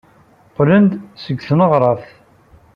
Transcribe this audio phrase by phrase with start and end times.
[0.49, 0.89] Qqlen-d
[1.23, 2.11] seg tneɣraft.